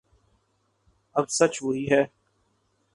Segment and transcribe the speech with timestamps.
[1.15, 2.03] اب سچ وہی ہے